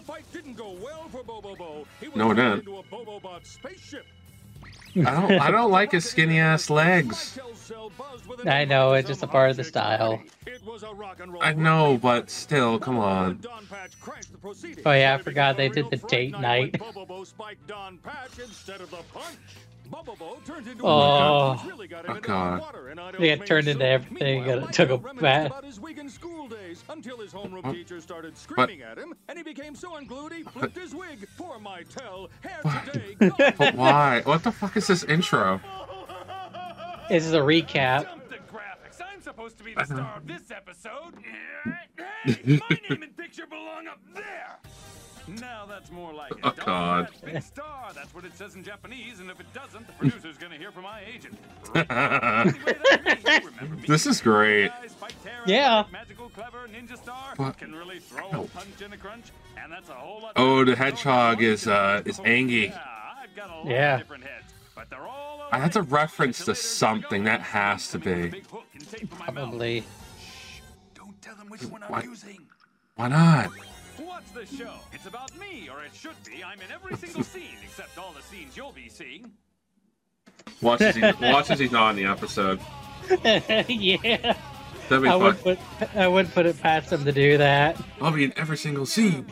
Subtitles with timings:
[0.00, 1.84] The fight didn't go well for Bobobo.
[2.00, 2.74] He was No, it turned didn't.
[2.74, 4.06] into a Bobobot spaceship.
[4.96, 5.32] I don't.
[5.32, 7.38] I don't like his skinny ass legs.
[8.46, 10.22] I know, it's just a part of the style.
[10.46, 13.38] It was a rock and roll I know, but still, come on.
[13.42, 14.82] Don Patch crashed the proceedings.
[14.86, 16.80] Oh yeah, I forgot they did the date night.
[20.82, 21.60] Oh.
[21.62, 22.22] a really got Oh, God.
[22.22, 25.46] hot water, and I don't They got turned into everything, and it took a bath.
[25.46, 29.42] about his weekend school days until his homeroom teacher started screaming at him, and he
[29.44, 31.26] became so unglued he flipped his wig.
[31.36, 33.16] Poor Mytel, hair today,
[33.58, 34.22] But why?
[34.24, 35.60] What the fuck is this intro?
[37.08, 38.04] This is a recap.
[38.04, 39.00] Dump the graphics.
[39.04, 39.94] I'm supposed to be the uh-huh.
[39.96, 41.14] star of this episode.
[42.24, 44.58] Hey, my name and picture belong up there.
[45.28, 46.38] Now that's more like it.
[46.42, 47.06] Oh, God.
[47.06, 47.92] That's big star.
[47.94, 50.84] That's what it says in Japanese, and if it doesn't, the producer's gonna hear from
[50.84, 51.38] my agent.
[51.74, 53.86] Anyway, me.
[53.86, 54.68] This is great.
[54.68, 55.84] Guy, Spike Terror, Yeah.
[55.92, 57.34] Magical, clever, ninja star.
[57.36, 57.58] What?
[57.58, 58.42] Can really throw Ow.
[58.44, 60.32] a punch in a crunch, and that's a whole lot.
[60.36, 62.66] Oh, the hedgehog is, uh, is Angie.
[62.72, 62.78] Yeah,
[63.22, 63.94] I've got a lot Yeah.
[63.94, 67.24] of different heads, but they're all That's a reference to something.
[67.24, 68.38] That has to Coming with a be.
[68.40, 69.34] big hook and tape for my mouth.
[69.34, 69.84] Probably.
[70.94, 72.46] Don't tell them which one I'm using.
[72.96, 73.50] Why not?
[74.32, 74.72] What's the show?
[74.92, 76.44] It's about me, or it should be.
[76.44, 79.30] I'm in every single scene except all the scenes you'll be seeing.
[80.62, 82.60] Watch as, he, watch as he's not in the episode.
[83.68, 84.36] yeah.
[84.88, 85.20] That'd be I fun.
[85.22, 85.58] would put
[85.96, 87.80] I would put it past him to do that.
[88.00, 89.26] I'll be in every single scene.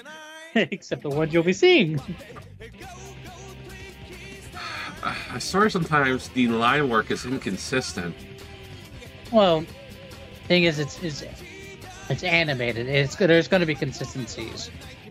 [0.54, 2.00] Except the ones you'll be seeing.
[5.02, 8.14] I swear sometimes the line work is inconsistent.
[9.30, 9.66] Well,
[10.48, 11.22] thing is, it's it's
[12.08, 12.88] it's animated.
[12.88, 13.30] It's good.
[13.30, 14.70] There's going to be consistencies.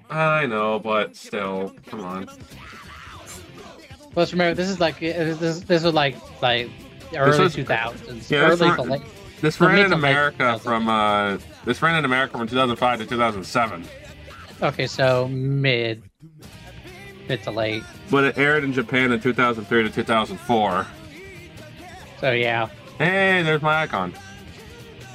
[0.10, 2.30] I know, but still, come on.
[4.12, 6.70] Plus, remember, this is like this this was like like
[7.16, 9.02] early two thousands, Yeah, this early ran- late.
[9.42, 13.84] This ran in America from uh, this ran in America from 2005 to 2007,
[14.62, 16.04] Okay, so mid
[17.28, 17.84] mid to late.
[18.12, 20.88] but it aired in Japan in 2003 to 2004.
[22.20, 22.68] So yeah.
[23.00, 24.14] Hey, there's my icon.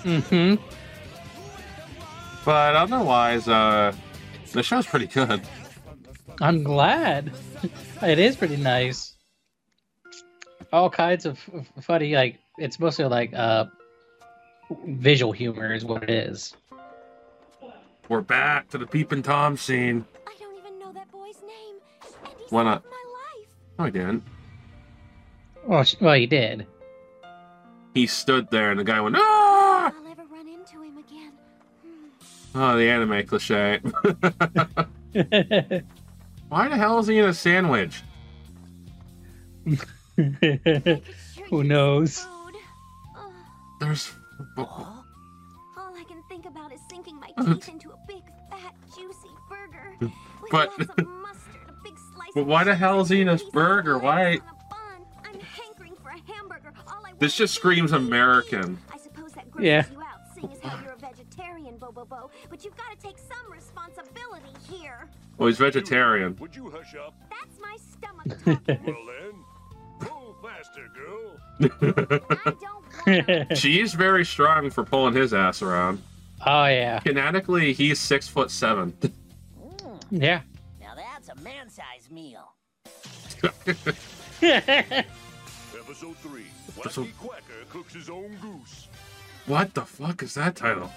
[0.02, 0.56] hmm
[2.48, 3.92] But otherwise, uh,
[4.52, 5.42] the show's pretty good.
[6.40, 7.30] I'm glad.
[8.02, 9.16] it is pretty nice.
[10.72, 13.66] All kinds of f- funny, like it's mostly like uh
[14.86, 16.56] visual humor is what it is.
[18.08, 20.06] We're back to the Peepin' Tom scene.
[20.26, 21.76] I don't even know that boy's name.
[22.24, 22.82] And he Why not?
[23.78, 24.22] No, I didn't.
[25.66, 26.66] Well, well, he did.
[27.92, 29.47] He stood there, and the guy went, "Ah!"
[32.54, 33.78] Oh, the anime cliche.
[36.48, 38.02] Why the hell is he in a sandwich?
[39.66, 41.02] I could
[41.34, 42.20] sure Who knows?
[42.20, 42.54] Food.
[43.16, 43.32] Ugh.
[43.80, 44.12] There's.
[44.56, 45.04] all
[45.76, 49.96] I can think about is sinking my teeth into a big, fat, juicy burger.
[50.00, 50.70] With But-
[51.06, 53.52] mustard, a big slice But why the hell is he in a and pieces of
[53.54, 53.98] burger?
[53.98, 55.06] Why- lettuce on a bun.
[55.34, 56.72] I'm hankering for a hamburger.
[56.88, 58.06] All I This just screams do is eat.
[58.06, 58.78] American.
[58.92, 59.84] I suppose that grosses Yeah.
[60.00, 60.97] out,
[62.04, 65.08] Bobo But you've got to take some responsibility here.
[65.40, 66.36] Oh, he's vegetarian.
[66.40, 67.14] Would you hush up?
[67.30, 68.94] That's my stomach talking.
[68.94, 71.36] Well then, pull faster, girl.
[71.60, 73.54] I don't want to.
[73.56, 76.02] She's very strong for pulling his ass around.
[76.46, 78.96] oh yeah, Kinetically, he's six foot seven.
[80.10, 80.42] yeah.
[80.80, 82.52] Now that's a man-sized meal.
[85.76, 86.42] Episode 3.
[86.78, 88.88] Episode- Wacky Quacker cooks his own goose.
[89.46, 90.90] what the fuck is that title?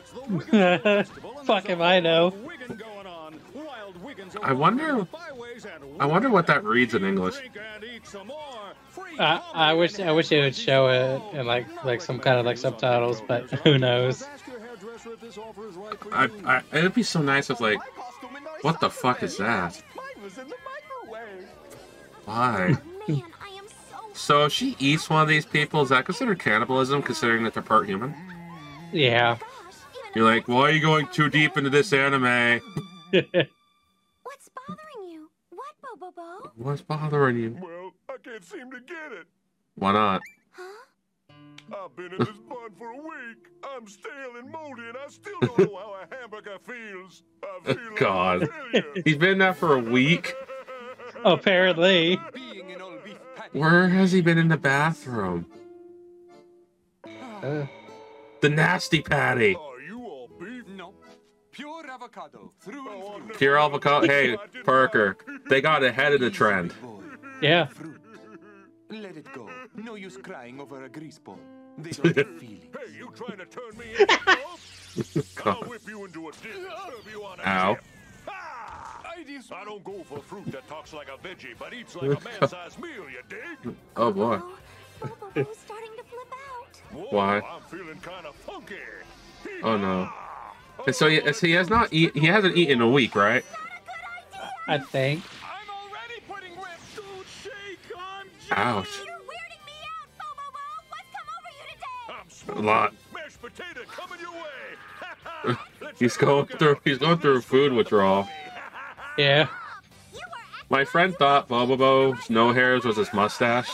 [0.00, 0.44] It's the Wiggins
[0.82, 2.26] Festival, Fuck there's if a I lot know.
[2.28, 3.40] of going on.
[3.54, 7.36] Wild Wiggins I wonder- over the byways and I wonder what that reads in English.
[7.36, 8.36] drink and eat some more.
[8.88, 12.18] Free I, I wish I wish they would show it oh, in like like some
[12.18, 14.24] kind of like subtitles, but who knows?
[16.12, 17.78] I, I, it'd be so nice if like,
[18.62, 19.82] what the fuck is that?
[22.24, 22.68] Why?
[23.08, 23.96] Man, I am so.
[24.14, 27.62] So if she eats one of these people, is that considered cannibalism, considering that they're
[27.62, 28.14] part human?
[28.92, 29.38] Yeah.
[30.14, 32.60] Gosh, even You're like, why are you going too deep into this anime?
[33.12, 35.30] What's bothering you?
[35.50, 36.50] What, Bobo Bo?
[36.56, 37.56] What's bothering you?
[37.60, 39.26] Well, I can't seem to get it.
[39.76, 40.20] Why not?
[40.52, 40.62] Huh?
[41.72, 43.46] I've been in this bun for a week.
[43.64, 47.22] I'm stale and moldy, and I still don't know how a hamburger feels.
[47.42, 48.42] I feel God.
[48.42, 48.84] a failure.
[49.04, 50.34] He's been there for a week.
[51.24, 52.18] Apparently.
[52.34, 53.58] Being an old beef patty.
[53.58, 55.46] Where has he been in the bathroom?
[57.04, 57.66] Uh,
[58.40, 59.56] The nasty patty.
[62.10, 62.52] Avocado.
[62.60, 63.26] Through Oh, and I've through.
[63.26, 64.06] never Pure avocado.
[64.06, 65.16] Hey, Parker,
[65.48, 66.74] they got ahead of the trend.
[67.40, 67.66] Yeah.
[67.66, 68.00] Fruit.
[68.90, 69.48] Let it go.
[69.76, 71.38] No use crying over a grease ball.
[71.78, 72.64] They don't have feelings.
[72.76, 74.12] Hey, you trying to turn me into
[75.44, 77.74] a I'll whip you into a dish and serve you on a Ow.
[77.74, 77.84] tip.
[78.28, 78.96] Ah!
[79.52, 82.78] I don't go for fruit that talks like a veggie, but eats like a man-sized
[82.80, 83.74] meal, you dig?
[83.96, 84.40] Oh boy.
[85.02, 87.12] Oh, starting to flip out.
[87.12, 87.36] Why?
[87.40, 88.74] I'm feeling kind of funky.
[89.62, 90.10] Oh, no.
[90.80, 90.84] Hee-haw!
[90.86, 92.16] And so he, so he has not eat.
[92.16, 93.44] He hasn't eaten in a week, right?
[94.66, 95.22] I think.
[95.42, 96.68] I'm already putting whip.
[96.96, 97.78] Don't shake.
[97.96, 98.88] I'm Ouch.
[98.98, 100.62] You're weirding me out, Bobo.
[100.88, 102.14] What's come over you today?
[102.20, 102.58] I'm smooth.
[102.58, 102.94] A lot.
[103.14, 105.56] Mashed potato coming your way.
[105.98, 106.76] He's a going through.
[106.84, 108.28] He's going through food withdrawal.
[109.18, 109.48] Yeah.
[110.12, 113.68] You were acting My friend thought Bobo's no hairs was his mustache.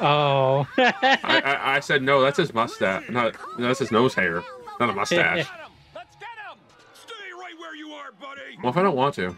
[0.00, 0.66] Oh.
[0.76, 3.08] I, I, I said no, that's his mustache.
[3.08, 4.42] No, no, that's his nose hair,
[4.80, 5.46] not a mustache.
[8.62, 9.36] Well, if I don't want to.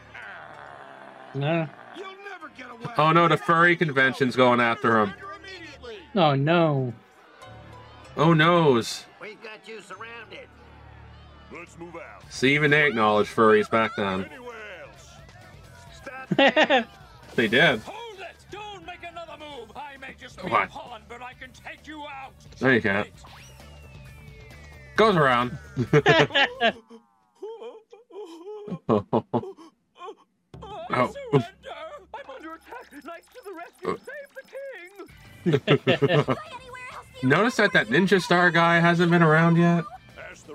[1.34, 1.68] no.
[1.96, 2.92] You'll never get away.
[2.98, 5.14] Oh no, the furry convention's going after him.
[6.14, 6.92] Oh no.
[8.16, 9.04] Oh noes.
[9.20, 10.46] We've got you surrounded.
[11.52, 12.22] Let's move out.
[12.32, 14.24] See, even they acknowledge furries back then.
[14.26, 15.08] Anywhere else.
[15.96, 16.86] Stop.
[17.34, 17.80] They did.
[17.80, 18.36] Hold it.
[18.50, 19.72] Don't make another move.
[19.74, 20.64] I may just be What?
[20.64, 22.32] a pawn, but I can take you out.
[22.60, 23.08] No, you can't.
[24.96, 25.58] Goes around.
[28.88, 29.04] Oh,
[30.92, 31.12] Ow.
[31.12, 31.14] surrender.
[32.14, 33.04] I'm under attack.
[33.04, 33.90] Knights to the rescue.
[33.90, 33.96] Uh.
[33.98, 35.60] Save the king.
[35.66, 37.06] anywhere else.
[37.22, 39.84] you Notice that that ninja star guy hasn't been around yet.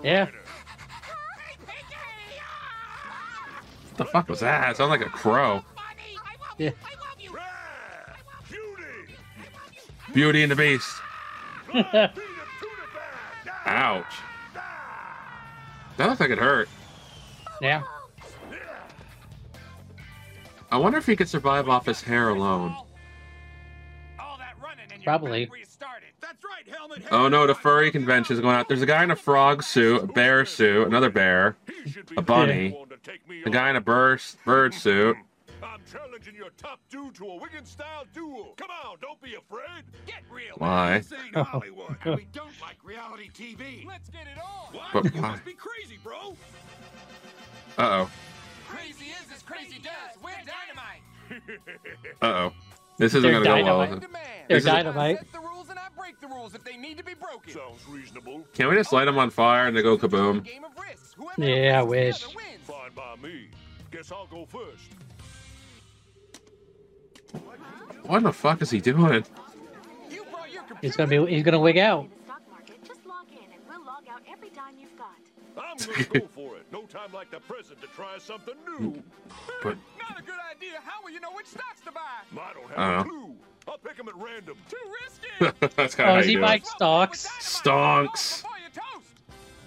[0.03, 0.25] Yeah.
[3.89, 4.69] What the fuck was that?
[4.71, 5.63] It sounded like a crow.
[6.57, 6.71] Yeah.
[8.49, 9.15] Beauty.
[10.13, 10.89] Beauty and the Beast.
[11.67, 13.53] Beat him to the bag.
[13.65, 14.13] Ouch.
[15.97, 16.69] That looks like it hurt.
[17.61, 17.83] yeah.
[20.71, 22.75] I wonder if he could survive off his hair alone.
[24.19, 25.45] All that running and your Probably.
[25.45, 26.09] back restarted.
[26.21, 27.03] That's right, helmet.
[27.11, 28.67] Oh no, the furry convention is going out.
[28.67, 32.15] There's a guy in a frog suit, a bear suit, another bear, He should be
[32.17, 33.83] a bunny, the one to take me a guy in a on.
[33.83, 35.15] bird, bird suit.
[35.63, 38.53] I'm challenging your top dude to a Wiggins-style duel.
[38.57, 39.83] Come on, don't be afraid.
[40.05, 40.53] Get real.
[40.57, 40.99] Why?
[40.99, 43.85] This ain't Hollywood, and we don't like reality TV.
[43.85, 44.73] Let's get it on.
[44.75, 45.03] What?
[45.03, 46.35] But you must be crazy, bro.
[47.77, 48.11] Uh oh.
[52.21, 52.53] Uh oh.
[52.97, 53.85] This isn't They're gonna go well.
[53.85, 53.99] dynamite.
[53.99, 54.11] is it?
[54.49, 55.17] They're This dynamite.
[55.19, 57.53] I the rules and I break the rules if they need to be broken.
[57.53, 58.43] Sounds reasonable.
[58.53, 60.43] Can we just light them on fire and they go kaboom?
[60.43, 61.13] Game of risks.
[61.15, 62.19] Whoever Yeah, I wish.
[62.19, 62.39] together.
[62.63, 63.47] Fine by me.
[63.91, 64.89] Guess I'll go first.
[68.03, 69.23] What the fuck is he doing?
[70.09, 70.79] You brought your computer.
[70.81, 71.31] He's gonna be.
[71.33, 72.07] He's gonna wig out.
[72.25, 75.15] stock market, just log in and we'll log out every dime you've got.
[75.57, 76.58] I'm gonna go for it.
[76.91, 78.91] No time like the present to try something new.
[78.91, 78.99] Hmm.
[79.63, 80.79] But Not a good idea.
[80.83, 82.01] How will you know which stocks to buy?
[82.33, 82.81] I don't have Uh-oh.
[82.81, 83.03] a uh-huh.
[83.03, 83.35] clue.
[83.67, 84.57] I'll pick them at random.
[84.69, 85.67] Too risky.
[85.75, 86.67] that's kind of Oh, how is he you do buying it.
[86.67, 87.27] stocks?
[87.39, 88.41] Stonks.
[88.41, 88.49] Before.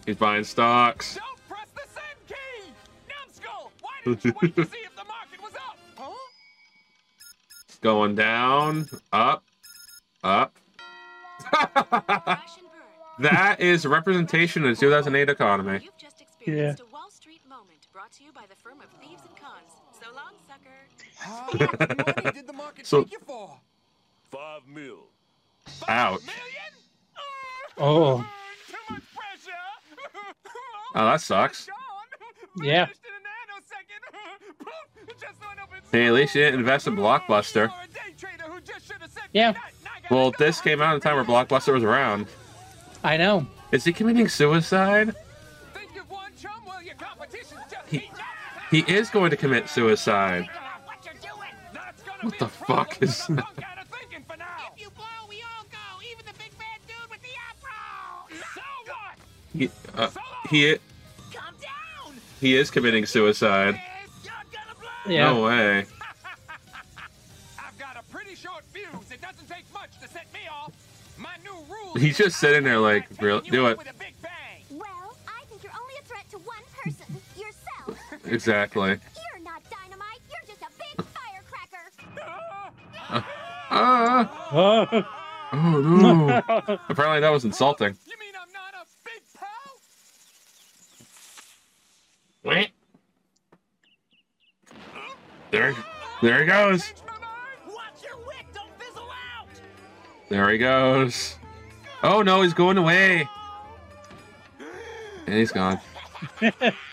[0.07, 1.15] He's buying stocks.
[1.15, 2.73] Don't press the send key.
[3.09, 3.71] Numbskull.
[3.81, 5.79] Why didn't you wait to see if the market was up?
[5.97, 6.11] Huh?
[7.81, 9.45] Going down, up,
[10.25, 10.57] up.
[11.41, 12.57] Crash
[13.19, 15.81] and that is representation of the 2008 economy.
[15.83, 19.23] You've just experienced a Wall Street moment brought to you by the firm of Thieves
[19.27, 19.73] and Cons.
[19.99, 20.87] So long, sucker.
[21.17, 23.59] How much did the market So- take you for?
[24.31, 25.05] Five mil.
[25.89, 26.21] Ouch.
[26.23, 26.73] Million?
[27.79, 28.19] Oh.
[28.69, 29.51] Too much pressure.
[30.95, 31.69] Oh, that sucks.
[32.63, 32.85] Yeah.
[32.85, 34.59] Vanished in a nanosecond.
[34.59, 35.19] Poof.
[35.19, 37.55] Just went up in Hey, at least you didn't invest in Blockbuster.
[37.55, 39.53] You're a day trader who just should have said Yeah.
[39.53, 41.83] good night, and I gotta Well, this came out at a time where Blockbuster was
[41.83, 42.27] around.
[43.03, 43.47] I know.
[43.71, 45.15] Is he committing suicide?
[45.73, 46.63] Think you've won, chum?
[46.67, 47.62] Well, your competition's just
[47.93, 48.11] He-
[48.71, 50.49] He is going to commit suicide.
[50.87, 51.51] What you're doing.
[51.75, 53.27] That's gonna What be the fuck is that?
[53.27, 54.47] funk out of thinking for now.
[54.75, 55.79] If you blow, we all go.
[56.11, 58.39] Even the big bad dude with the afro.
[58.55, 59.19] So what?
[59.53, 60.09] He, uh,
[60.49, 60.79] he,
[62.41, 63.75] he is committing suicide.
[63.75, 65.13] Yes, you're gonna blow.
[65.15, 65.33] Yeah.
[65.35, 65.79] No way.
[67.59, 68.87] I've got a pretty short fuse.
[69.11, 70.73] It doesn't take much to set me off.
[71.19, 71.95] My new rule.
[71.97, 73.77] He's just sitting there like, I'm real, do it.
[73.77, 74.63] With a big bang.
[74.71, 77.22] Well, I think you're only a threat to one person, yourself.
[78.25, 78.89] Exactly.
[78.91, 80.21] You're not dynamite.
[80.31, 81.93] You're just a big firecracker.
[83.71, 84.49] Ah!
[84.53, 85.05] Oh.
[85.53, 86.29] Oh no.
[86.89, 87.97] Apparently that was insulting.
[88.07, 89.81] You mean I'm not a big pal?
[92.45, 92.71] Wait.
[95.51, 95.75] There,
[96.23, 96.87] there he goes.
[96.87, 97.27] Changed my mind?
[97.69, 98.47] Watch your wick.
[98.55, 99.49] Don't fizzle out.
[100.31, 101.37] There he goes.
[102.03, 103.29] Oh no, he's going away.
[105.27, 105.79] And he's gone.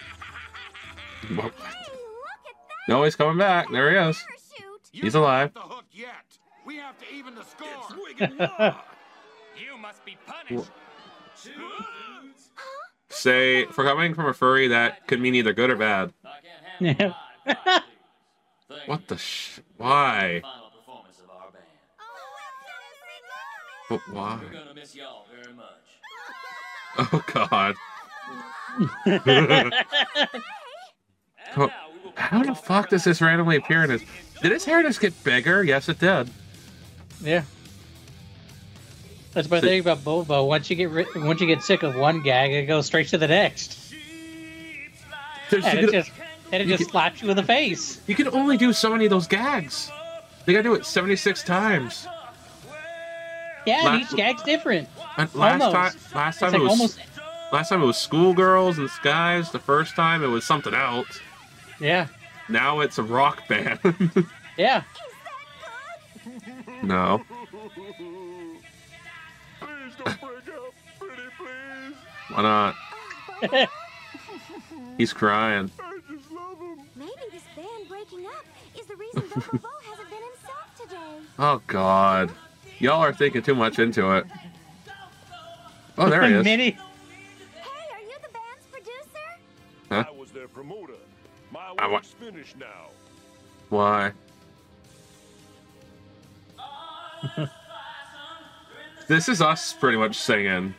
[1.28, 3.68] Hey, look at that No, he's coming back.
[3.72, 4.18] There he is.
[4.18, 4.90] parachute.
[4.92, 5.54] He's alive.
[5.54, 6.10] the hook yet.
[6.66, 7.68] We have to even the score.
[9.58, 10.72] You must be punished.
[13.10, 16.14] Say, for coming from a furry, that could mean either good or bad.
[16.80, 17.14] Yeah.
[18.86, 19.60] What the sh?
[19.78, 20.40] Why?
[20.44, 21.66] Final performance of our band.
[23.90, 24.40] But why?
[24.42, 25.86] We're gonna miss y'all very much.
[26.98, 27.76] Oh God.
[31.52, 31.72] How-
[32.16, 34.02] How the fuck does this randomly appear in his?
[34.42, 35.64] Did his hair just get bigger?
[35.64, 36.30] Yes, it did.
[37.22, 37.44] Yeah.
[39.34, 40.44] That's my So- thing about Bobo.
[40.46, 43.18] Once you get ri- once you get sick of one gag, it goes straight to
[43.18, 43.94] the next,
[45.52, 46.12] and it can, just
[46.52, 48.02] and it just can- slaps you in the face.
[48.08, 49.90] you can only do so many of those gags.
[50.46, 52.08] They gotta do it 76 times.
[53.66, 54.90] Yeah, La- and each gag's different.
[55.18, 55.74] And last Almost.
[55.76, 57.00] time, last It's time like it was almost
[57.52, 59.52] last time it was schoolgirls and skies.
[59.52, 61.20] The first time it was something else.
[61.80, 62.08] Yeah,
[62.48, 63.80] Now it's a rock band.
[64.58, 64.84] yeah.
[66.84, 67.24] no.
[69.60, 70.74] Please don't break up.
[71.00, 71.96] Pretty please.
[72.34, 72.76] Why not?
[74.98, 75.72] He's crying.
[75.80, 76.80] I just love him.
[76.96, 78.46] Maybe this band breaking up
[78.78, 81.26] is the reason Bobo Bo hasn't been himself today.
[81.40, 82.32] Oh God.
[82.80, 84.26] Y'all are thinking too much into it.
[85.98, 86.44] Oh, there he is.
[86.46, 86.72] Minnie.
[86.72, 89.28] Hey, are you the band's producer?
[89.90, 90.06] Huh?
[90.08, 90.94] I was their promoter.
[91.52, 92.90] My I wa- work's finished now.
[93.70, 94.12] Why?
[99.08, 100.74] this is us pretty much singing.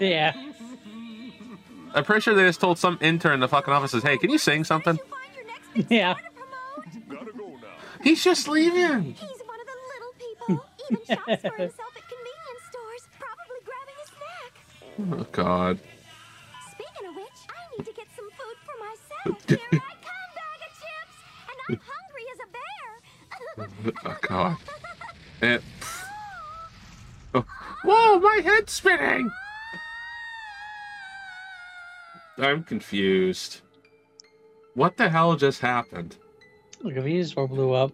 [0.00, 0.32] Yeah.
[1.94, 4.28] I'm pretty sure they just told some intern in the fucking office, says, "Hey, can
[4.30, 6.14] you sing something?" You find your next big Yeah.
[6.14, 7.08] star to promote?
[7.08, 7.56] Gotta go.
[8.02, 9.14] He's just leaving.
[9.14, 10.66] He's one of the little people.
[10.90, 14.52] Even shops for himself at convenience stores, probably grabbing a snack.
[15.16, 15.78] Oh God.
[16.72, 19.44] Speaking of which, I need to get some food for myself.
[19.48, 21.16] Here I come, bag of chips,
[21.48, 22.88] and I'm hungry as a bear.
[24.04, 24.56] Oh God.
[25.42, 25.62] It.
[27.34, 27.44] Oh.
[27.84, 29.30] Whoa, my head's spinning.
[32.38, 33.60] I'm confused.
[34.74, 36.16] What the hell just happened?
[36.82, 37.92] Look, if he just blew up.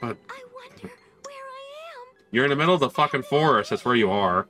[0.00, 0.16] But...
[0.30, 2.16] I wonder where I am.
[2.30, 3.70] You're in the middle of the fucking forest.
[3.70, 4.46] That's where you are.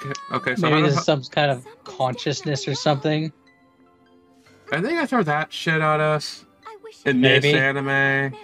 [0.00, 3.30] Okay, okay so Maybe how there's some kind of consciousness or something.
[4.72, 6.49] are they gonna throw that shit at us I wish
[7.04, 7.58] in I this Maybe.
[7.58, 8.34] anime?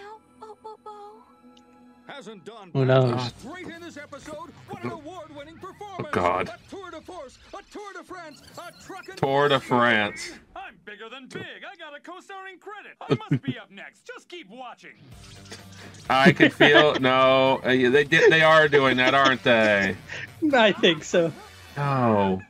[2.73, 3.33] Who knows?
[3.43, 4.50] Great in this episode.
[4.69, 6.09] What an award-winning performance.
[6.09, 6.49] Oh, God.
[6.49, 7.38] A tour de force.
[7.53, 8.43] A tour de France.
[8.57, 10.31] A trucking Tour de France.
[10.57, 11.43] I'm bigger than big.
[11.43, 12.97] I got a co-starring credit.
[13.03, 14.07] I must be up next.
[14.07, 14.95] Just keep watching.
[16.09, 17.61] I can feel no.
[17.62, 18.33] uh, They did.
[18.33, 19.95] They are doing that, aren't they?
[20.55, 21.31] I think so.
[21.76, 22.41] Oh.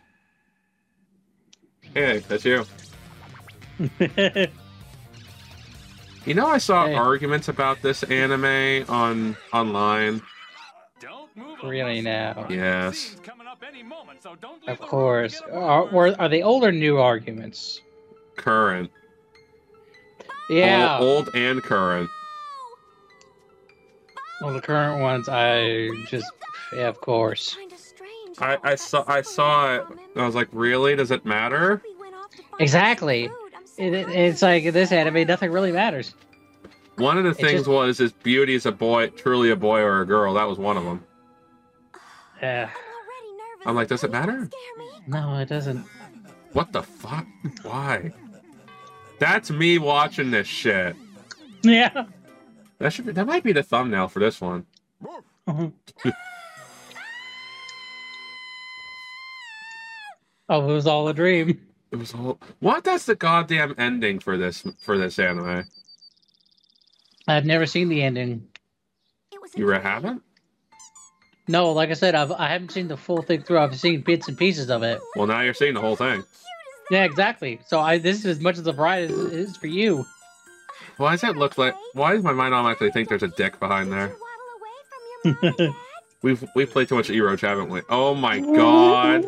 [1.93, 2.65] Hey, that's you.
[6.26, 6.95] You know, I saw Hey.
[6.95, 10.23] arguments about this anime on online.
[11.00, 11.59] Don't move.
[11.62, 12.47] Really now?
[12.50, 12.99] Yes.
[12.99, 15.40] Scene's coming up any moment, so of the room to course.
[15.52, 16.14] Are, word.
[16.16, 17.80] or are they old or new arguments?
[18.37, 18.90] Current,
[20.50, 20.99] Yeah.
[20.99, 22.11] old, old and current.
[24.40, 26.26] Well, the current ones, I just,
[26.75, 27.56] yeah, of course.
[28.38, 29.85] I, I saw I saw it.
[30.16, 30.95] I was like, really?
[30.97, 31.80] Does it matter?
[31.85, 33.30] We went off to find Exactly.
[33.76, 33.95] Some food.
[33.95, 36.14] I'm so It, it- it's like this anime, nothing really matters.
[36.97, 39.80] One of the It things just- was is beauty is a boy, truly a boy
[39.80, 40.35] or a girl.
[40.35, 41.04] That was one of them.
[42.40, 42.71] Yeah.
[42.71, 43.66] I'm already nervous.
[43.66, 44.33] I'm like, does it matter?
[44.50, 44.90] Scare me.
[45.06, 45.85] No, it doesn't.
[46.52, 47.26] What the fuck?
[47.62, 48.12] Why?
[49.18, 50.97] That's me watching this shit.
[51.62, 52.06] Yeah.
[52.78, 54.64] That should be, that might be the thumbnail for this one.
[55.49, 55.73] oh,
[60.49, 61.61] it was all a dream.
[61.97, 62.85] It was all what?
[62.85, 65.65] That's the goddamn ending for this for this anime.
[67.26, 68.47] I've never seen the ending.
[69.33, 70.23] It was a You haven't?
[71.49, 73.61] No, like I said, I've I haven't seen the full thing through.
[73.61, 75.00] I've seen bits and pieces of it.
[75.17, 76.23] Well, now you're seeing the whole thing.
[76.91, 77.61] Yeah, exactly.
[77.67, 80.05] So I this is as much as a bride as it is for you.
[80.99, 81.75] Why does it look like?
[81.95, 84.09] Why does my mind automatically think there's a dick behind there?
[84.09, 85.75] Did you waddle away from your mom and dad?
[86.23, 87.81] We've we played too much Eroach, haven't we?
[87.88, 89.25] Oh my god!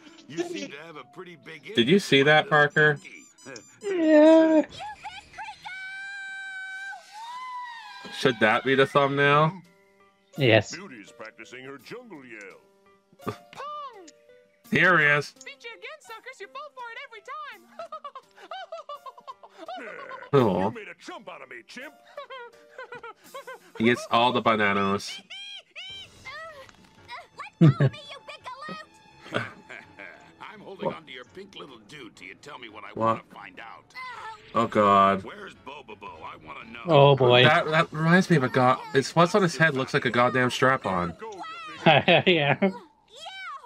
[0.32, 2.96] You seem to have a pretty big Did you see that, Parker?
[3.82, 4.64] Yeah.
[8.18, 9.52] Should that be the thumbnail?
[10.38, 10.74] Yes.
[10.74, 13.34] Beauty's practicing her jungle yell.
[14.70, 15.34] Here he is.
[15.44, 16.40] Beat you again, suckers.
[16.40, 17.62] You fall for it every time.
[20.34, 21.92] Oh, You made a chump out of me, chimp.
[23.76, 25.10] he gets all the bananas.
[27.60, 27.88] Let go
[31.42, 33.84] on pink little dude till you tell me what I want to find out.
[34.54, 35.22] Oh god.
[35.24, 36.08] Where's Bobobo?
[36.22, 36.80] I want to know.
[36.86, 37.44] Oh boy.
[37.44, 38.78] That that reminds me of a god.
[38.94, 41.14] It's what's on his head looks like a goddamn strap on.
[41.18, 41.42] Go, you
[42.06, 42.70] big yeah.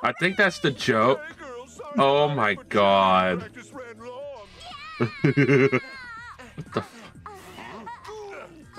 [0.02, 1.20] I think that's the joke.
[1.26, 3.42] Hey, girls, oh, sorry Oh my god.
[3.44, 4.46] I just ran long.
[6.54, 6.80] what the?
[6.80, 7.02] F-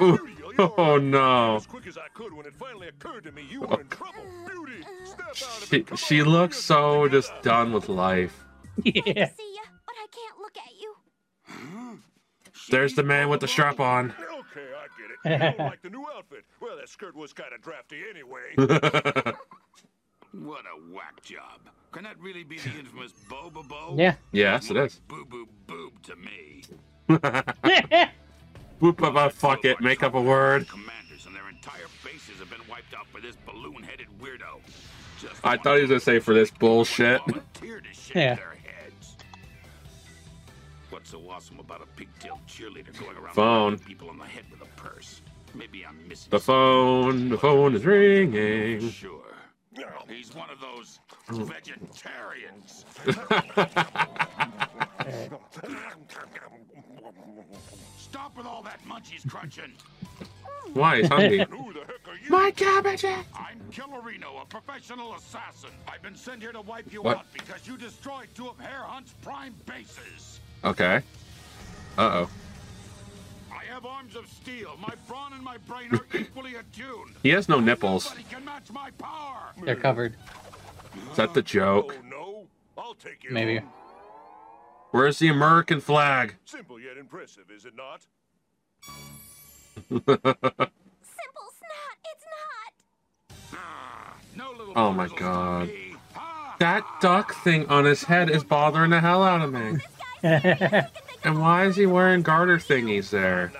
[0.02, 0.20] Ooh.
[0.60, 1.58] Oh no.
[1.58, 3.96] As quick as I could when it finally occurred to me you were in oh.
[3.96, 4.24] trouble.
[4.48, 5.86] Beauty, step out of She, it.
[5.86, 8.47] Come she looks so just done with life.
[8.86, 9.30] Yeah.
[9.30, 10.94] See ya, but I can't look at you.
[11.46, 11.96] Hmm.
[12.70, 14.12] There's the man with the strap on.
[14.12, 15.42] Okay, I get it.
[15.54, 16.44] You don't like the new outfit.
[16.62, 18.56] Well, that skirt was kind of drafty anyway.
[20.34, 21.62] What a whack job.
[21.94, 23.96] Can that really be the infamous Boba Bo?
[23.98, 24.16] Yeah.
[24.32, 25.00] yes, it is.
[25.08, 26.64] Boo boo boob to me.
[28.80, 29.82] Whoop up, fuck it.
[29.82, 30.68] Make up a word.
[30.68, 34.60] Commanders and their entire bases have been wiped out by this balloon-headed weirdo.
[35.20, 37.20] Just I thought he was gonna say for this bullshit.
[37.26, 38.36] volunteer to shave Yeah.
[41.12, 41.20] Their.
[41.20, 43.80] What's so awesome about a pigtailed cheerleader going around Phone.
[43.80, 45.22] people on the head with a purse?
[45.54, 46.30] Maybe I'm missing.
[46.30, 48.90] The phone, the phone is ringing.
[48.90, 49.24] Sure.
[50.10, 51.00] He's one of those
[51.30, 51.46] mm.
[51.46, 52.86] vegetarians.
[57.98, 59.74] Stop with all that munchies crunching.
[60.74, 60.98] Why?
[60.98, 61.38] He's hungry.
[61.50, 62.30] Who the heck are you?
[62.30, 63.26] My cabbages!
[63.34, 65.70] I'm Killerino, a professional assassin.
[65.88, 67.18] I've been sent here to wipe you What?
[67.18, 70.40] out because you destroyed two of Hare Hunt's prime bases.
[70.64, 71.02] Okay.
[71.98, 72.30] Uh oh.
[73.52, 74.78] I have arms of steel.
[74.80, 77.16] My brawn and my brain are equally attuned.
[77.24, 78.14] He has no nipples.
[78.30, 79.52] Can match my power.
[79.64, 80.16] They're covered.
[81.12, 81.96] Is that the joke?
[81.98, 83.32] Oh no, I'll take you.
[83.32, 83.58] Maybe.
[83.58, 83.70] home.
[84.92, 86.36] Where's the American flag?
[86.46, 88.06] Simple yet impressive, is it not?
[93.54, 94.18] Ah,
[94.76, 95.70] oh my boys will stop God.
[96.16, 96.56] Ah.
[96.60, 99.80] That duck thing on his head is bothering the hell out of me.
[101.24, 103.52] And why is he wearing garter thingies there?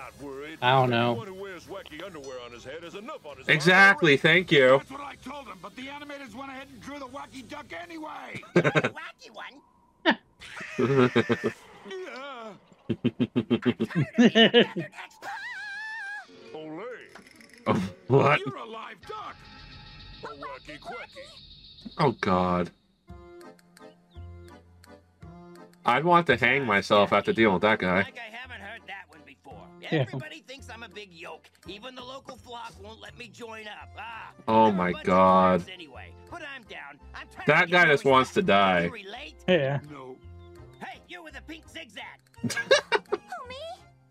[0.62, 1.10] I don't know.
[1.10, 4.78] Anyone who wears wacky underwear on his head has enough on his Exactly, thank you.
[4.78, 7.66] That's what I told him, but the animators went ahead and drew the wacky duck
[7.82, 8.42] anyway.
[8.56, 9.60] Wacky one.
[14.18, 14.64] yeah.
[17.68, 17.76] Olay.
[17.76, 18.40] Oh, what?
[18.40, 19.36] You're a live duck.
[20.24, 21.20] A wacky quacky.
[21.98, 22.70] Oh god.
[25.84, 28.02] I'd want to hang myself after dealing with that guy.
[28.02, 29.64] Like I haven't heard that one before.
[29.80, 30.04] Yeah.
[30.46, 31.48] Thinks I'm a big yoke.
[31.66, 33.90] Even the local flock won't let me join up.
[33.98, 34.32] Ah.
[34.46, 35.62] Oh my God.
[35.72, 36.98] Anyway, but I'm down.
[37.14, 38.90] I'm That guy just wants to die.
[39.46, 39.80] Yeah.
[39.90, 40.16] No.
[40.80, 42.04] Hey, you with a pink zigzag.
[42.42, 42.48] Who,
[43.48, 43.56] me?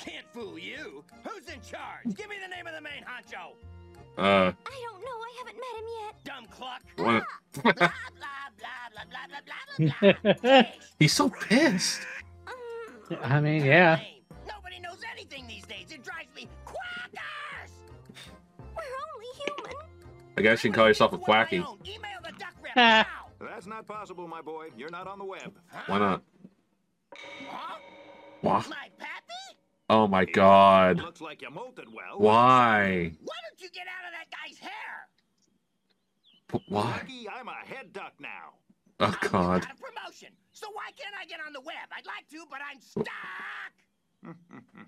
[0.08, 1.04] can't fool you.
[1.24, 2.15] Who's in charge?
[2.15, 3.54] Give me the name of the main honcho.
[4.17, 4.52] Uh.
[4.65, 5.08] I don't know.
[5.08, 6.24] I haven't met him yet.
[6.24, 6.82] Dumb cluck.
[6.98, 7.24] What?
[7.63, 7.89] blah, blah,
[8.58, 10.63] blah, blah, blah, blah, blah.
[11.00, 12.02] He's so pissed.
[12.48, 14.00] Um, I mean, yeah.
[14.48, 15.91] Nobody knows anything these days.
[15.91, 17.72] It drives me quackers.
[18.76, 19.76] We're only human.
[20.38, 21.58] I guess you can call yourself a quacky.
[21.58, 23.06] Email the duck rip now.
[23.39, 24.70] That's not possible, my boy.
[24.78, 25.54] You're not on the web.
[25.88, 26.22] Why not?
[27.50, 27.78] Huh?
[28.41, 28.70] What?
[28.70, 29.47] My pappy?
[29.89, 30.97] Oh my god.
[30.97, 32.17] Looks like you molted well.
[32.17, 33.12] Why?
[33.23, 34.71] Why don't you get out of that guy's hair?
[36.50, 36.91] But why?
[36.91, 38.54] Lucky I'm a head duck now.
[39.00, 39.62] Oh I god.
[39.62, 40.30] got a promotion.
[40.54, 41.76] So why can't I get on the web?
[41.95, 43.08] I'd like to, but I'm stuck.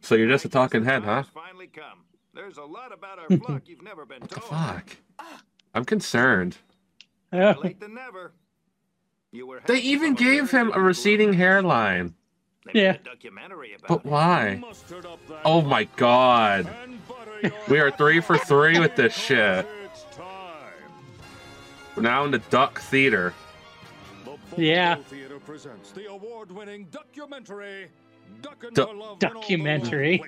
[0.01, 1.23] So you're just a talking head, huh?
[1.33, 2.03] Finally come.
[2.33, 4.49] There's a lot about our flock you've never been What the told.
[4.49, 4.97] fuck?
[5.73, 6.57] I'm concerned.
[7.31, 8.33] Better late than never.
[9.31, 12.15] You were They even gave him a receding hairline.
[12.65, 12.93] They made Yeah.
[12.93, 14.05] a documentary about But it.
[14.05, 14.57] why?
[14.59, 16.67] Mustard up that Oh my god.
[16.83, 19.65] and butter your We are three for three with this shit.
[19.85, 20.25] It's time.
[21.95, 23.33] We're now in the Duck Theater.
[24.55, 24.95] The Yeah.
[24.95, 27.87] Theater presents the award-winning documentary
[28.41, 30.21] Duckin' Du- for Love in All the documentary.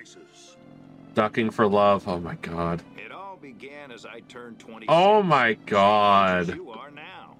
[1.14, 2.08] Ducking for love.
[2.08, 2.82] Oh my god.
[2.96, 4.86] It all began as I turned 26.
[4.90, 6.54] Oh my god.
[6.54, 7.36] You are now.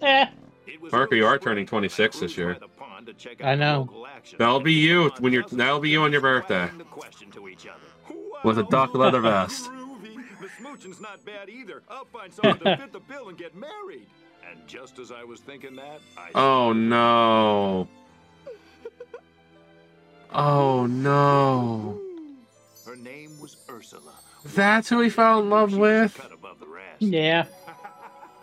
[0.00, 0.26] Eh.
[0.66, 2.56] It Marco, you are turning 26 this year.
[3.06, 3.78] By to check I out the know.
[3.80, 4.36] local action.
[4.38, 6.60] That'll be you when you're- that'll be you on your birthday.
[6.64, 8.16] wagging the question to each other.
[8.44, 9.70] With a Wow, duck leather vest.
[10.40, 11.82] The smooching's not bad either.
[11.90, 14.06] I'll find someone to fit the bill and get married.
[14.50, 17.86] And just as I was thinking that, I Oh no.
[20.32, 22.00] Oh no.
[22.86, 24.12] Her name was Ursula.
[24.44, 26.16] That's who he fell in love with?
[26.16, 27.02] cut above the rest.
[27.02, 27.44] Yeah.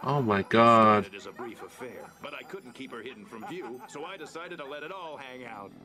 [0.08, 1.04] Oh my god.
[1.04, 4.16] Started as a brief affair, but I couldn't keep her hidden from view, so I
[4.16, 5.72] decided to let it all hang out.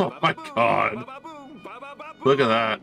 [0.00, 1.06] Oh my god.
[2.24, 2.80] Look at that.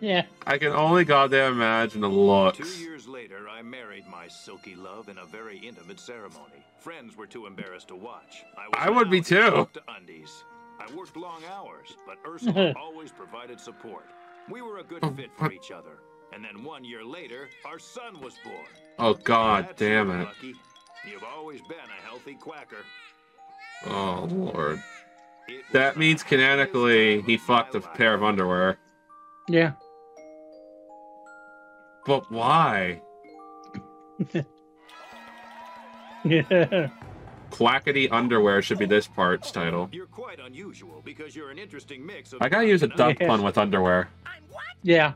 [0.00, 0.22] Yeah.
[0.46, 2.58] I can only goddamn imagine the looks.
[2.58, 6.64] Two years later, I married my silky love in a very intimate ceremony.
[6.78, 8.44] Friends were too embarrassed to watch.
[8.56, 9.68] I, was I would be too.
[9.72, 10.44] to undies.
[10.78, 14.06] I worked long hours, but Ursula always provided support.
[14.48, 15.98] We were a good Oh, fit for each other.
[16.34, 18.56] And then one year later, our son was born.
[18.98, 20.24] Oh god That's damn it.
[20.24, 20.54] Lucky.
[21.08, 22.84] You've always been a healthy quacker.
[23.86, 24.82] Oh lord.
[25.72, 28.78] That means canonically he fucked a pair of underwear.
[29.48, 29.72] Yeah.
[32.06, 33.00] But why?
[34.32, 34.42] Yeah.
[37.50, 39.88] Quackity underwear should be this part's title.
[39.92, 43.28] You're quite unusual because you're an interesting mix of I gotta use a duck Yeah.
[43.28, 44.08] pun with underwear.
[44.82, 45.12] Yeah.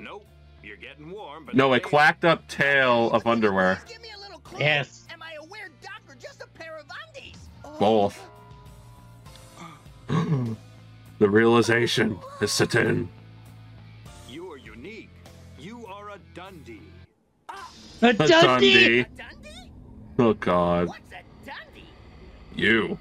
[0.00, 0.26] Nope.
[0.62, 3.82] You're getting warm, but No, a quacked up tail of underwear.
[4.58, 5.06] Yes.
[5.10, 7.36] Am I a weird duck or just a pair of undies?
[7.78, 8.20] Both.
[11.18, 13.08] the realization is set in.
[14.28, 15.10] you're unique.
[15.58, 16.82] You are a Dundee.
[17.48, 17.54] A
[18.02, 19.02] A Dundee.
[19.04, 19.72] Dundee.
[20.18, 20.88] Oh god.
[22.54, 22.98] You.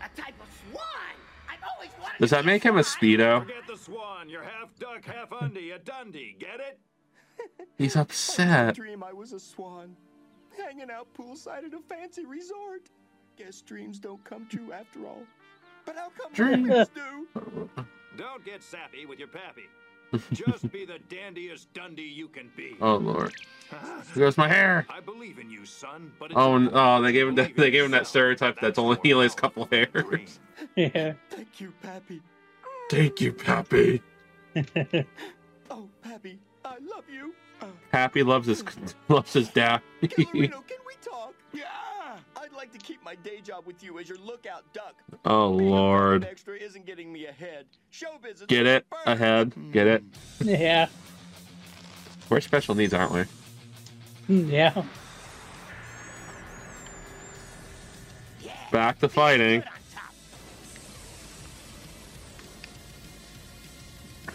[2.19, 3.41] Does that make him a speedo?
[3.41, 4.29] Forget the swan.
[4.29, 5.71] You're half duck, half undie.
[5.71, 6.35] A Dundee.
[6.37, 6.79] Get it?
[7.77, 8.75] He's upset.
[8.75, 9.95] Dream I was a swan,
[10.57, 12.89] hanging out poolside at a fancy resort.
[13.37, 15.23] Guess dreams don't come true after all.
[15.85, 16.67] But how come Dreams.
[16.67, 17.69] dreams do?
[18.17, 19.63] Don't get sappy with your pappy.
[20.33, 22.75] Just be the dandiest Dundee you can be.
[22.81, 23.33] Oh lord.
[24.13, 24.85] There goes my hair.
[24.89, 26.11] I believe in you, son.
[26.19, 28.97] But Oh, n- oh, they gave him that, they gave him that stereotype that's only
[29.03, 30.39] he only has a couple hairs.
[30.75, 31.13] Yeah.
[31.29, 32.21] Thank you, Pappy.
[32.91, 34.01] Thank you, Pappy.
[35.71, 37.33] Oh, Pappy, I love you.
[37.61, 38.63] Uh, Pappy loves his
[39.09, 39.81] loves his dad.
[40.01, 41.33] Reno, can we talk?
[41.53, 41.63] Yeah.
[42.37, 44.95] I'd like to keep my day job with you as your lookout duck.
[45.25, 46.23] oh Being lord.
[46.25, 47.65] extra isn't getting me ahead.
[47.89, 48.47] Show business.
[48.47, 48.85] Get it?
[49.05, 49.53] Ahead.
[49.71, 50.03] Get it?
[50.41, 50.87] Yeah.
[52.29, 53.11] We're special needs, aren't
[54.27, 54.35] we?
[54.35, 54.83] Yeah.
[58.71, 59.63] Back to fighting.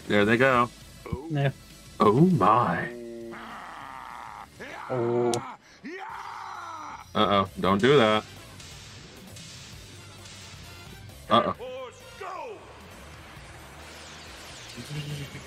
[0.07, 0.69] There they go.
[1.29, 1.51] Yeah.
[1.99, 2.89] Oh my.
[4.89, 5.31] Oh.
[7.13, 7.49] Uh oh.
[7.59, 8.23] Don't do that.
[11.29, 11.89] Uh oh.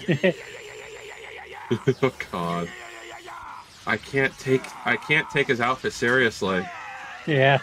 [2.03, 2.69] oh god.
[3.87, 6.67] I can't take I can't take his outfit seriously.
[7.27, 7.59] Yeah.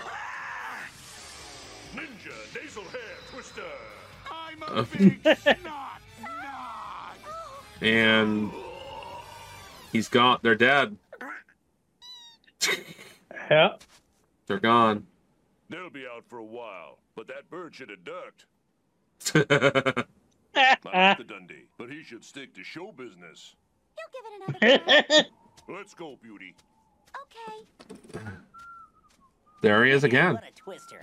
[1.95, 3.61] Ninja nasal hair twister.
[4.31, 6.01] I'm Uh, a big snot.
[7.81, 8.51] and
[9.95, 10.39] he's gone.
[10.41, 10.97] They're dead.
[13.49, 13.69] Yeah.
[14.47, 15.07] They're gone.
[15.69, 18.45] They'll be out for a while, but that bird should have ducked.
[19.33, 20.05] there
[20.55, 23.55] I like the Dundee, but he should stick to show business.
[23.97, 25.03] You'll give it another
[25.67, 25.73] go.
[25.73, 26.55] Let's go, Beauty.
[27.23, 28.19] okay.
[29.61, 30.33] There he is again.
[30.33, 31.01] What a twister.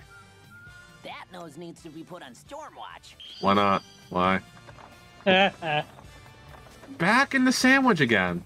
[1.03, 3.17] That nose needs to be put on storm watch.
[3.41, 3.83] Why not?
[4.09, 4.39] Why?
[6.97, 8.45] Back in the sandwich again.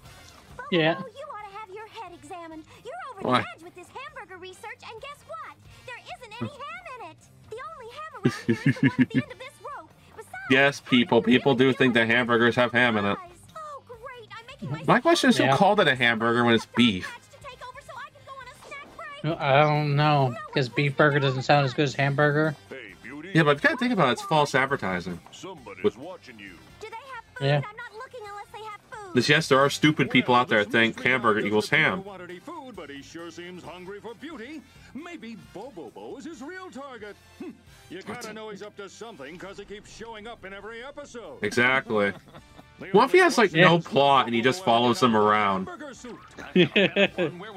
[0.72, 0.96] Yeah.
[0.98, 2.64] Oh, you ought to have your head examined.
[2.84, 3.40] You're over Why?
[3.42, 5.56] the edge with this hamburger research, and guess what?
[5.86, 7.16] There isn't any ham in it.
[7.50, 9.90] The only ham around here is the one at the end of this rope.
[10.16, 11.22] Besides, Yes, people.
[11.22, 13.18] People do think that hamburgers have ham in it.
[13.56, 16.66] oh great, I'm making myself My question is who called it a hamburger when it's
[16.66, 17.06] beef?
[17.32, 18.86] to take over so I can go on a snack
[19.22, 19.40] break.
[19.40, 20.34] I don't know.
[20.48, 22.54] Because beef burger doesn't sound as good as hamburger.
[22.68, 22.94] Hey,
[23.34, 24.12] Yeah, but you gotta think about it.
[24.12, 25.20] It's false advertising.
[25.32, 26.52] Somebody's With- watching you.
[26.80, 27.46] Do they have food?
[27.46, 27.56] Yeah.
[27.56, 28.46] I'm not looking unless
[29.14, 29.14] they have food.
[29.14, 32.04] This, yes, there are stupid people out there that think hamburger equals ham.
[32.22, 34.60] any food, but he sure seems hungry for beauty.
[34.94, 37.16] Maybe Bobobo is his real target.
[37.38, 37.54] Hm,
[37.90, 41.38] You gotta know he's up to something, because he keeps showing up in every episode.
[41.42, 42.12] Exactly.
[42.92, 45.68] What if he has like no plot and he just follows them around?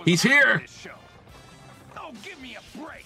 [0.04, 0.64] He's here.
[1.96, 3.06] Oh, give me a break.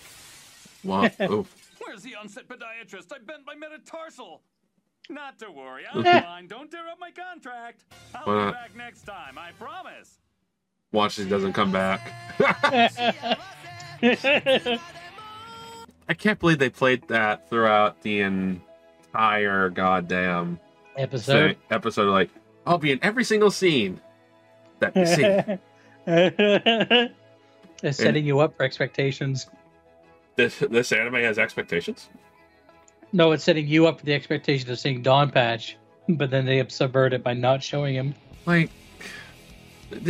[0.83, 1.13] What?
[1.19, 1.45] Oh,
[1.85, 3.11] Where's the onset podiatrist?
[3.13, 4.41] I bent my metatarsal.
[5.09, 6.47] Not to worry, I'm fine.
[6.47, 7.83] Don't tear up my contract.
[8.13, 8.53] I'll Why be not?
[8.53, 9.37] back next time.
[9.37, 10.19] I promise.
[10.91, 12.11] watch he doesn't come back.
[16.07, 20.59] I can't believe they played that throughout the entire goddamn
[20.97, 21.55] Episode.
[21.55, 22.09] thing, episode.
[22.11, 22.29] Like,
[22.65, 23.99] I'll be in every single scene
[24.79, 25.21] that you see.
[27.81, 29.47] They're setting you up for expectations.
[30.35, 32.09] this this anime has expectations.
[33.13, 35.77] No, it's setting you up for the expectation of seeing Don Patch,
[36.09, 38.15] but then they subvert it by not showing him.
[38.45, 38.69] Like,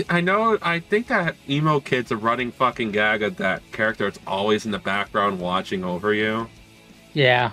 [0.10, 4.20] I know, I think that emo kid's a running fucking gag of that character that's
[4.26, 6.48] always in the background watching over you.
[7.14, 7.52] Yeah.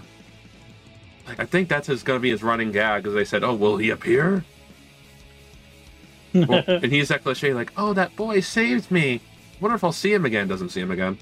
[1.26, 3.76] Like, I think that's his, gonna be his running gag because they said, "Oh, will
[3.76, 4.44] he appear?"
[6.34, 9.20] Well, and he's that cliche, like, "Oh, that boy saved me.
[9.60, 11.18] Wonder if I'll see him again." Doesn't see him again.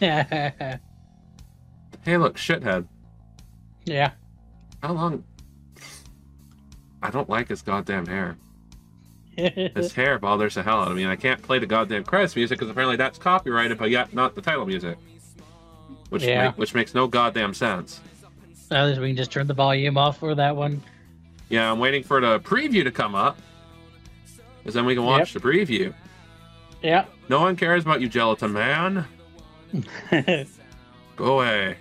[0.00, 0.24] yeah.
[2.04, 2.88] hey, look, shithead.
[3.84, 4.12] Yeah.
[4.82, 5.24] How long?
[7.02, 8.36] I don't like his goddamn hair.
[9.36, 11.02] His hair bothers the hell out of me.
[11.02, 14.36] And I can't play the goddamn credits music because apparently that's copyrighted, but yet not
[14.36, 14.96] the title music.
[16.10, 16.46] which Yeah.
[16.48, 18.00] make, which makes no goddamn sense.
[18.70, 20.80] At least we can just turn the volume off for that one.
[21.48, 23.36] Yeah, I'm waiting for the preview to come up,
[24.58, 25.92] because then we can watch the preview.
[26.82, 27.04] Yeah.
[27.28, 29.04] No one cares about you, Gelatin Man.
[31.16, 31.76] Go away.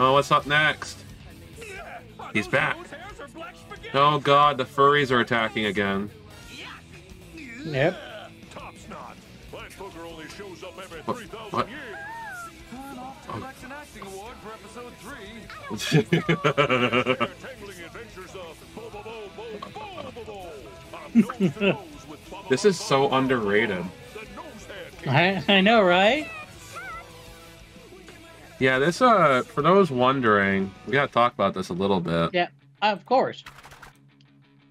[0.00, 0.96] Oh, what's up next?
[2.32, 2.76] He's back.
[3.94, 6.08] Oh god, the furries are attacking again.
[7.64, 8.00] Yep.
[8.52, 9.16] Top snot.
[9.50, 11.68] That booger only shows up every What- what?
[22.48, 23.84] this is so underrated.
[24.14, 24.66] the nose
[25.04, 25.44] head.
[25.48, 26.28] I, I know, right?
[28.58, 32.30] Yeah, this uh for those wondering, we gotta talk about this a little bit.
[32.32, 32.48] Yeah,
[32.82, 33.44] of course.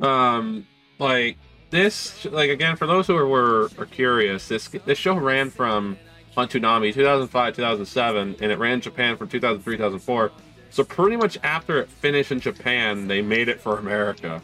[0.02, 0.68] Um
[1.00, 1.38] like
[1.70, 5.98] this like again for those who are, were are curious, this this show ran from
[6.36, 10.32] on Toonami 2005 2007 and it ran in Japan from 2003 2004.
[10.70, 14.42] So pretty much after it finished in Japan, they made it for America.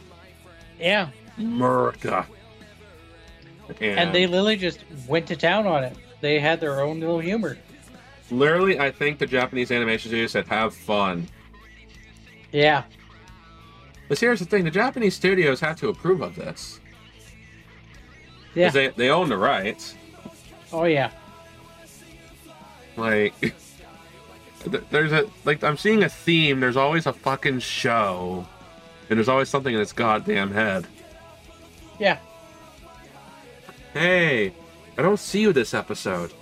[0.79, 1.09] Yeah.
[1.37, 2.25] America.
[3.81, 5.95] And they literally just went to town on it.
[6.21, 7.57] They had their own little humor.
[8.31, 11.27] Literally I think the Japanese animation studio said have fun.
[12.51, 12.83] Yeah.
[14.07, 16.79] But here's the thing, the Japanese studios had to approve of this.
[18.55, 18.69] Yeah.
[18.69, 19.95] They, they own the rights.
[20.71, 21.11] Oh yeah.
[22.95, 23.33] Like,
[24.91, 26.59] there's a like I'm seeing a theme.
[26.59, 28.47] There's always a fucking show,
[29.09, 30.85] and there's always something in its goddamn head.
[31.99, 32.19] Yeah.
[33.93, 34.53] Hey,
[34.97, 36.33] I don't see you this episode.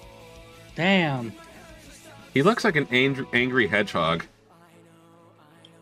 [0.76, 1.34] Damn.
[2.34, 4.26] He looks like an angry, angry hedgehog.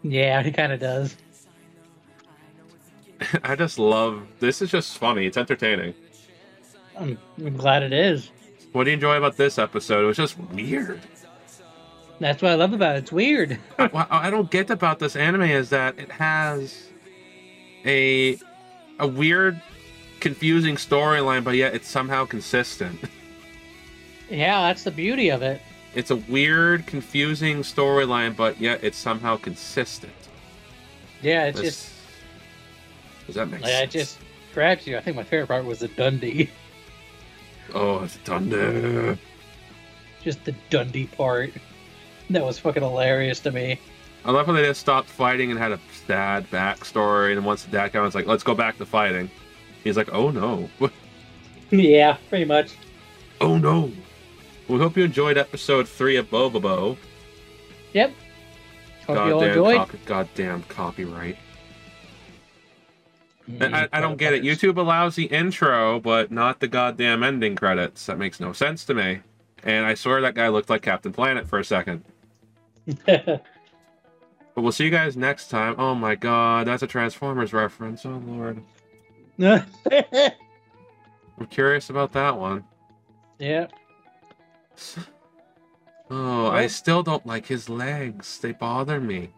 [0.04, 1.16] Yeah, he kind of does.
[3.44, 4.26] I just love.
[4.40, 5.26] This is just funny.
[5.26, 5.94] It's entertaining.
[6.98, 8.32] I'm, I'm glad it is.
[8.72, 10.04] What do you enjoy about this episode?
[10.04, 11.02] It was just weird.
[12.20, 13.00] That's what I love about it.
[13.00, 13.54] It's weird.
[13.92, 16.90] what I don't get about this anime is that it has
[17.86, 18.38] a
[19.00, 19.62] a weird,
[20.20, 23.00] confusing storyline, but yet it's somehow consistent.
[24.30, 25.62] yeah, that's the beauty of it.
[25.96, 30.14] It's a weird, confusing storyline, but yet it's somehow consistent.
[31.22, 31.90] Yeah, it's This- just
[33.28, 33.96] Does that make like, sense?
[33.96, 34.18] it just
[34.54, 34.98] grabs you.
[34.98, 36.50] I think my favorite part was the Dundee.
[37.74, 39.18] Oh, it's Dundee.
[40.24, 41.52] Just the Dundee part.
[42.32, 43.80] That was fucking hilarious to me.
[44.26, 47.72] I love how they just stopped fighting and had a sad backstory, and once the
[47.72, 49.30] dad came, it's like, let's go back to fighting.
[49.84, 50.70] He's like, oh no.
[51.72, 52.72] Yeah, pretty much.
[53.40, 53.92] oh no.
[54.70, 56.96] We hope you enjoyed episode three of Bobobo.
[57.94, 58.14] Yep.
[59.08, 59.76] Hope you all Goddamn, enjoyed.
[59.78, 61.38] copy, goddamn copyright.
[63.50, 64.44] Mm, I, I don't get it.
[64.44, 68.06] YouTube allows the intro, but not the goddamn ending credits.
[68.06, 69.22] That makes no sense to me.
[69.64, 72.04] And I swear that guy looked like Captain Planet for a second.
[74.56, 75.76] But we'll see you guys next time.
[75.78, 78.06] Oh my god, that's a Transformers reference.
[78.06, 78.62] Oh lord.
[79.40, 79.64] I'm
[81.50, 82.66] curious about that one.
[86.12, 88.40] Oh, I still don't like his legs.
[88.40, 89.30] They bother me.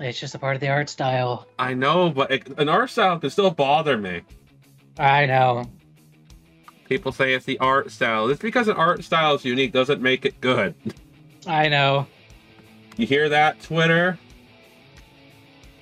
[0.00, 1.46] It's just a part of the art style.
[1.60, 4.22] I know, but it, an art style can still bother me.
[4.98, 5.64] I know.
[6.88, 8.28] People say it's the art style.
[8.30, 10.74] It's because an art style is unique doesn't make it good.
[11.46, 12.08] I know.
[12.96, 14.18] You hear that, Twitter?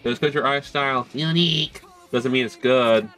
[0.05, 1.81] Just because your art style is unique
[2.13, 3.09] doesn't mean it's good.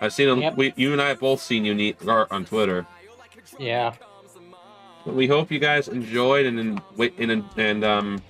[0.00, 0.56] I've seen a, Yep.
[0.56, 2.86] we, you and I have both seen unique art on Twitter.
[3.58, 3.92] Yeah.
[5.06, 8.22] We hope you guys enjoyed and and wait and and um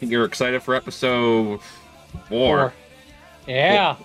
[0.00, 1.60] you're excited for episode
[2.28, 2.72] four.
[3.46, 3.96] Yeah.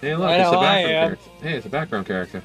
[0.00, 1.30] Hey, look, it's a background character.
[1.42, 2.42] Hey, it's a background character.